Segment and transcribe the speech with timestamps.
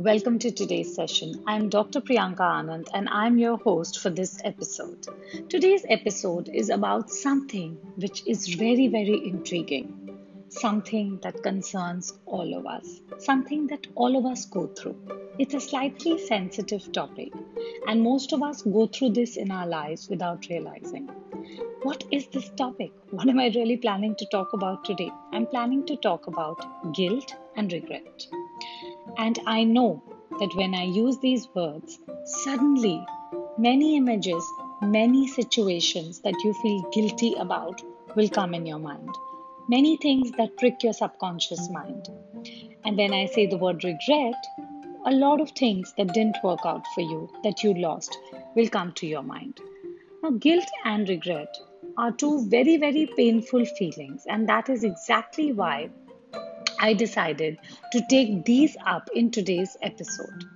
[0.00, 1.42] Welcome to today's session.
[1.46, 2.00] I'm Dr.
[2.00, 5.06] Priyanka Anand and I'm your host for this episode.
[5.50, 10.16] Today's episode is about something which is very, very intriguing,
[10.48, 14.96] something that concerns all of us, something that all of us go through.
[15.38, 17.34] It's a slightly sensitive topic,
[17.86, 21.10] and most of us go through this in our lives without realizing.
[21.82, 22.92] What is this topic?
[23.10, 25.10] What am I really planning to talk about today?
[25.30, 28.28] I'm planning to talk about guilt and regret.
[29.18, 30.02] And I know
[30.38, 33.04] that when I use these words, suddenly
[33.58, 34.44] many images,
[34.82, 37.82] many situations that you feel guilty about
[38.16, 39.10] will come in your mind.
[39.68, 42.08] Many things that trick your subconscious mind.
[42.84, 44.34] And when I say the word regret,
[45.06, 48.18] a lot of things that didn't work out for you, that you lost,
[48.54, 49.60] will come to your mind.
[50.22, 51.56] Now, guilt and regret
[51.96, 55.90] are two very, very painful feelings, and that is exactly why
[56.82, 57.58] I decided
[57.92, 60.46] to take these up in today's episode.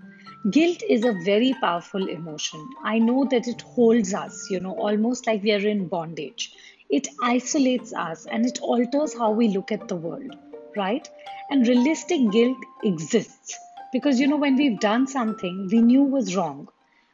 [0.50, 2.66] Guilt is a very powerful emotion.
[2.82, 6.54] I know that it holds us, you know, almost like we are in bondage.
[6.88, 10.34] It isolates us and it alters how we look at the world,
[10.74, 11.06] right?
[11.50, 13.58] And realistic guilt exists
[13.92, 16.68] because, you know, when we've done something we knew was wrong,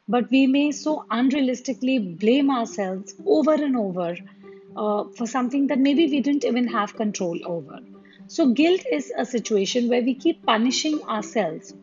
[0.07, 4.15] but we may so unrealistically blame ourselves over and over
[4.77, 7.79] uh, for something that maybe we didn't even have control over.
[8.33, 11.73] So, guilt is a situation where we keep punishing ourselves.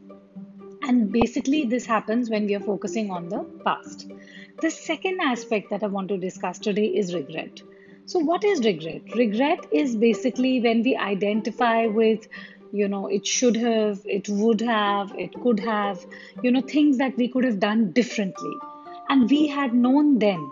[0.80, 4.10] And basically, this happens when we are focusing on the past.
[4.62, 7.60] The second aspect that I want to discuss today is regret.
[8.06, 9.02] So, what is regret?
[9.14, 12.26] Regret is basically when we identify with,
[12.72, 16.02] you know, it should have, it would have, it could have,
[16.42, 18.54] you know, things that we could have done differently.
[19.10, 20.50] And we had known then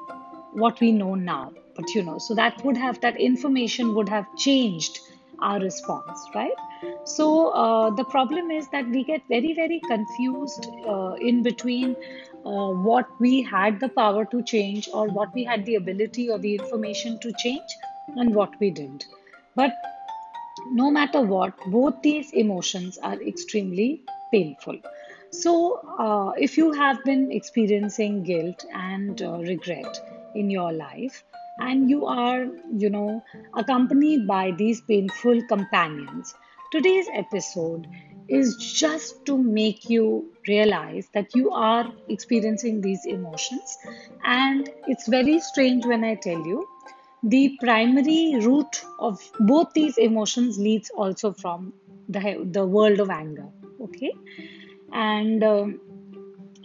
[0.52, 1.54] what we know now.
[1.74, 5.00] But, you know, so that would have, that information would have changed
[5.40, 6.54] our response, right?
[7.04, 11.96] So uh, the problem is that we get very, very confused uh, in between
[12.44, 16.38] uh, what we had the power to change or what we had the ability or
[16.38, 17.76] the information to change
[18.16, 19.06] and what we didn't.
[19.54, 19.72] But
[20.72, 24.02] no matter what, both these emotions are extremely
[24.32, 24.78] painful.
[25.30, 30.00] So, uh, if you have been experiencing guilt and uh, regret
[30.34, 31.24] in your life,
[31.58, 32.46] and you are,
[32.76, 33.22] you know,
[33.54, 36.34] accompanied by these painful companions.
[36.70, 37.86] Today's episode
[38.28, 43.78] is just to make you realize that you are experiencing these emotions.
[44.24, 46.66] And it's very strange when I tell you
[47.22, 51.72] the primary root of both these emotions leads also from
[52.08, 53.48] the, the world of anger.
[53.80, 54.12] Okay.
[54.92, 55.80] And um,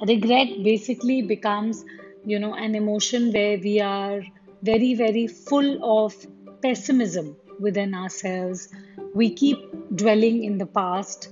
[0.05, 1.83] regret basically becomes,
[2.25, 4.21] you know, an emotion where we are
[4.63, 6.15] very, very full of
[6.61, 8.69] pessimism within ourselves.
[9.13, 9.59] We keep
[9.95, 11.29] dwelling in the past.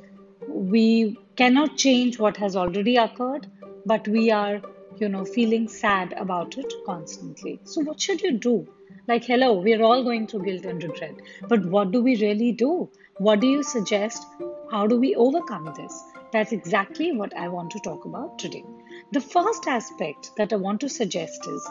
[0.48, 3.48] We cannot change what has already occurred,
[3.86, 4.62] but we are,
[4.98, 7.60] you know, feeling sad about it constantly.
[7.64, 8.68] So, what should you do?
[9.08, 11.16] Like, hello, we're all going through guilt and regret,
[11.48, 12.90] but what do we really do?
[13.18, 14.26] What do you suggest?
[14.72, 16.04] How do we overcome this?
[16.32, 18.64] That's exactly what I want to talk about today.
[19.12, 21.68] The first aspect that I want to suggest is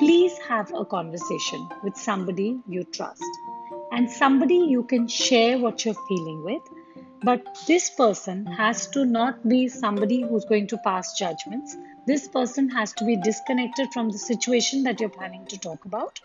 [0.00, 3.22] please have a conversation with somebody you trust
[3.92, 6.62] and somebody you can share what you're feeling with.
[7.22, 11.76] But this person has to not be somebody who's going to pass judgments.
[12.06, 16.18] This person has to be disconnected from the situation that you're planning to talk about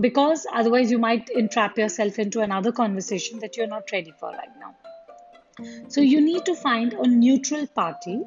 [0.00, 4.56] because otherwise you might entrap yourself into another conversation that you're not ready for right
[4.58, 4.74] now.
[5.88, 8.22] So you need to find a neutral party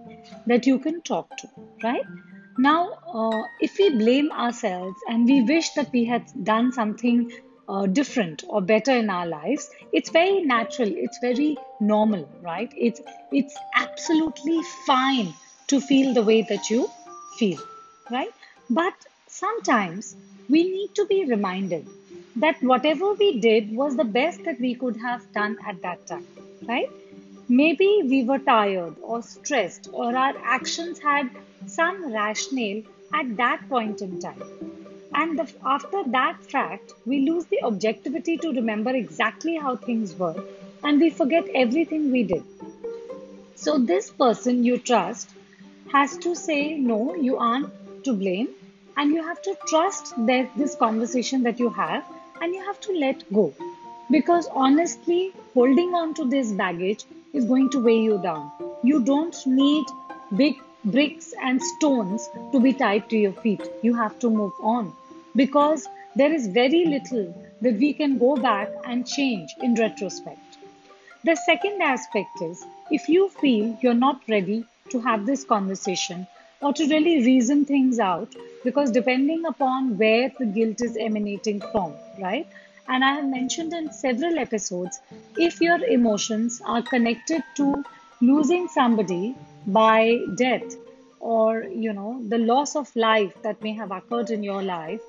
[0.45, 1.49] that you can talk to,
[1.81, 2.05] right?
[2.57, 7.31] Now, uh, if we blame ourselves and we wish that we had done something
[7.67, 10.89] uh, different or better in our lives, it's very natural.
[10.89, 12.71] It's very normal, right?
[12.77, 13.01] It's
[13.31, 15.33] it's absolutely fine
[15.67, 16.89] to feel the way that you
[17.37, 17.59] feel,
[18.09, 18.33] right?
[18.69, 18.93] But
[19.27, 20.15] sometimes
[20.49, 21.87] we need to be reminded
[22.37, 26.25] that whatever we did was the best that we could have done at that time,
[26.67, 26.89] right?
[27.47, 31.29] Maybe we were tired or stressed, or our actions had
[31.67, 32.83] some rationale
[33.13, 34.41] at that point in time.
[35.13, 40.35] And the, after that fact, we lose the objectivity to remember exactly how things were
[40.83, 42.43] and we forget everything we did.
[43.55, 45.29] So, this person you trust
[45.91, 47.71] has to say, No, you aren't
[48.03, 48.49] to blame,
[48.97, 52.03] and you have to trust that this conversation that you have
[52.41, 53.53] and you have to let go.
[54.11, 58.51] Because honestly, holding on to this baggage is going to weigh you down.
[58.83, 59.85] You don't need
[60.35, 63.61] big bricks and stones to be tied to your feet.
[63.81, 64.93] You have to move on
[65.35, 70.39] because there is very little that we can go back and change in retrospect.
[71.23, 76.27] The second aspect is if you feel you're not ready to have this conversation
[76.61, 78.33] or to really reason things out,
[78.63, 82.47] because depending upon where the guilt is emanating from, right?
[82.87, 84.99] And I have mentioned in several episodes
[85.37, 87.83] if your emotions are connected to
[88.21, 89.35] losing somebody
[89.67, 90.75] by death
[91.19, 95.01] or you know the loss of life that may have occurred in your life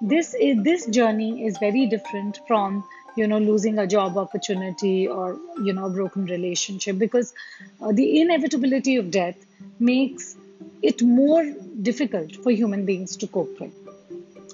[0.00, 2.82] this is this journey is very different from
[3.16, 7.34] you know losing a job opportunity or you know a broken relationship because
[7.80, 9.36] uh, the inevitability of death
[9.78, 10.36] makes
[10.82, 11.44] it more
[11.82, 13.72] difficult for human beings to cope with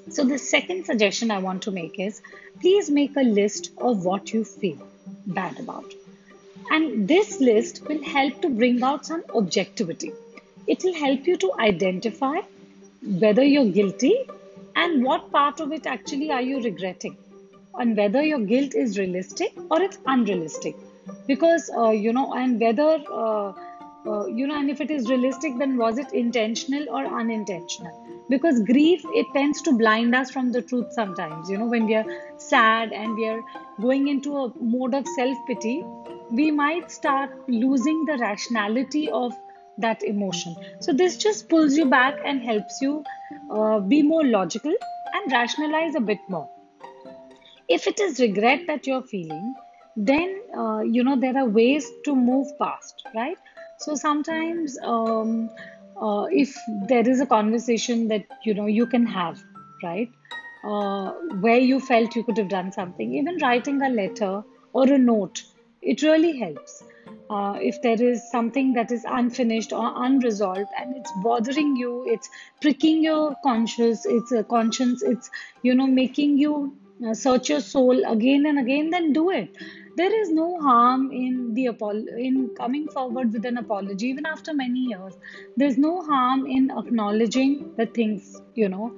[0.08, 2.22] so, the second suggestion I want to make is
[2.60, 4.78] please make a list of what you feel
[5.26, 5.92] bad about.
[6.70, 10.12] And this list will help to bring out some objectivity.
[10.66, 12.40] It will help you to identify
[13.02, 14.14] whether you're guilty
[14.74, 17.16] and what part of it actually are you regretting,
[17.78, 20.74] and whether your guilt is realistic or it's unrealistic.
[21.26, 23.52] Because, uh, you know, and whether, uh,
[24.06, 28.06] uh, you know, and if it is realistic, then was it intentional or unintentional?
[28.28, 31.94] because grief it tends to blind us from the truth sometimes you know when we
[31.94, 32.06] are
[32.38, 33.40] sad and we are
[33.80, 35.84] going into a mode of self pity
[36.30, 39.34] we might start losing the rationality of
[39.78, 40.56] that emotion.
[40.80, 43.04] So this just pulls you back and helps you
[43.50, 44.74] uh, be more logical
[45.14, 46.48] and rationalize a bit more.
[47.68, 49.54] If it is regret that you're feeling
[49.96, 53.38] then uh, you know there are ways to move past right?
[53.78, 55.50] So sometimes um,
[56.00, 56.54] uh, if
[56.88, 59.42] there is a conversation that you know you can have
[59.82, 60.10] right?
[60.64, 64.42] Uh, where you felt you could have done something even writing a letter
[64.72, 65.42] or a note
[65.92, 66.82] it really helps.
[67.30, 72.28] Uh, if there is something that is unfinished or unresolved and it's bothering you it's
[72.60, 75.28] pricking your conscience it's a conscience it's
[75.62, 76.52] you know making you
[77.04, 79.56] uh, search your soul again and again then do it.
[79.96, 81.66] There is no harm in the
[82.18, 85.14] in coming forward with an apology even after many years.
[85.56, 88.94] There's no harm in acknowledging the things you know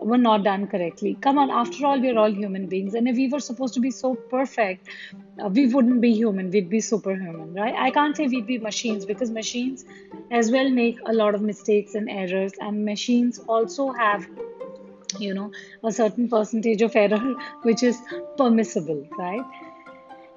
[0.00, 1.16] were not done correctly.
[1.20, 2.94] Come on after all we're all human beings.
[2.94, 4.88] And if we were supposed to be so perfect
[5.42, 6.50] uh, we wouldn't be human.
[6.50, 7.74] We'd be superhuman right?
[7.76, 9.84] I can't say we'd be machines because machines
[10.30, 12.52] as well make a lot of mistakes and errors.
[12.60, 14.26] And machines also have
[15.18, 15.50] you know
[15.82, 18.00] a certain percentage of error which is
[18.36, 19.44] permissible right?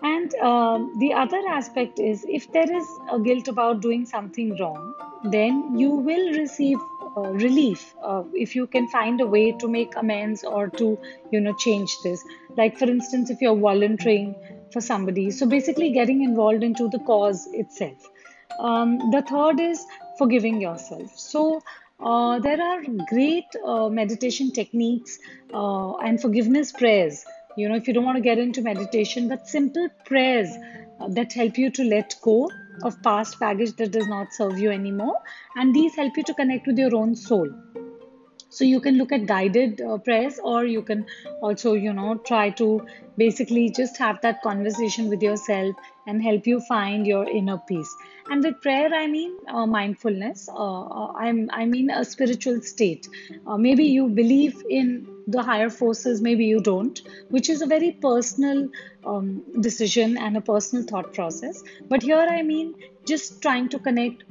[0.03, 4.95] And um, the other aspect is if there is a guilt about doing something wrong,
[5.25, 6.79] then you will receive
[7.17, 10.97] uh, relief uh, if you can find a way to make amends or to
[11.31, 12.23] you know change this.
[12.57, 14.35] Like for instance, if you're volunteering
[14.71, 18.09] for somebody, so basically getting involved into the cause itself.
[18.59, 19.85] Um, the third is
[20.17, 21.17] forgiving yourself.
[21.17, 21.61] So
[21.99, 25.19] uh, there are great uh, meditation techniques
[25.53, 27.23] uh, and forgiveness prayers
[27.57, 30.49] you know if you don't want to get into meditation but simple prayers
[30.99, 32.49] uh, that help you to let go
[32.83, 35.17] of past baggage that does not serve you anymore.
[35.55, 37.49] And these help you to connect with your own soul.
[38.49, 41.05] So you can look at guided uh, prayers or you can
[41.41, 42.85] also you know try to
[43.17, 45.73] basically just have that conversation with yourself
[46.05, 47.95] and help you find your inner peace.
[48.29, 53.07] And with prayer i mean uh, mindfulness uh, uh i mean a spiritual state.
[53.47, 57.91] Uh, maybe you believe in the higher forces maybe you don't which is a very
[57.91, 58.67] personal
[59.05, 62.73] um, decision and a personal thought process but here i mean
[63.05, 64.23] just trying to connect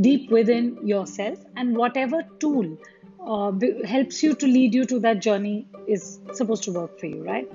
[0.00, 2.76] deep within yourself and whatever tool
[3.26, 3.52] uh,
[3.84, 7.50] helps you to lead you to that journey is supposed to work for you, right?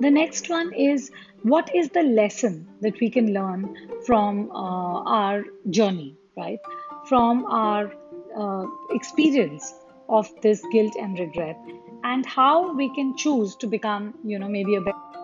[0.00, 1.10] The next one is
[1.42, 6.58] what is the lesson that we can learn from uh, our journey, right?
[7.06, 7.92] From our
[8.36, 9.72] uh, experience
[10.08, 11.58] of this guilt and regret,
[12.04, 15.15] and how we can choose to become, you know, maybe a better